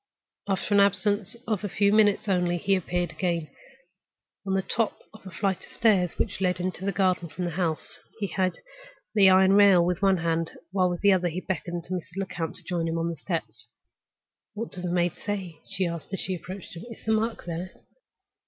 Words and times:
After 0.47 0.73
an 0.73 0.79
absence 0.79 1.35
of 1.45 1.63
a 1.63 1.69
few 1.69 1.93
minutes 1.93 2.27
only 2.27 2.57
he 2.57 2.73
appeared 2.75 3.11
again, 3.11 3.51
on 4.47 4.55
the 4.55 4.63
top 4.63 4.97
of 5.13 5.21
the 5.21 5.29
flight 5.29 5.57
of 5.59 5.71
steps 5.71 6.17
which 6.17 6.41
led 6.41 6.59
into 6.59 6.83
the 6.83 6.91
garden 6.91 7.29
from 7.29 7.45
the 7.45 7.51
house. 7.51 7.99
He 8.19 8.25
held 8.25 8.53
by 8.55 8.59
the 9.13 9.29
iron 9.29 9.53
rail 9.53 9.85
with 9.85 10.01
one 10.01 10.17
hand, 10.17 10.53
while 10.71 10.89
with 10.89 11.01
the 11.01 11.13
other 11.13 11.27
he 11.27 11.39
beckoned 11.39 11.83
to 11.83 11.93
Mrs. 11.93 12.17
Lecount 12.17 12.55
to 12.55 12.63
join 12.63 12.87
him 12.87 12.97
on 12.97 13.09
the 13.09 13.15
steps. 13.15 13.67
"What 14.55 14.71
does 14.71 14.85
the 14.85 14.91
maid 14.91 15.13
say?" 15.23 15.61
she 15.69 15.85
asked, 15.85 16.11
as 16.13 16.19
she 16.19 16.33
approached 16.33 16.75
him. 16.75 16.83
"Is 16.89 17.05
the 17.05 17.11
mark 17.11 17.45
there?" 17.45 17.69